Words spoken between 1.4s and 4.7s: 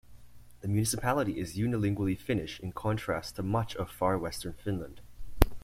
unilingually Finnish in contrast to much of far-western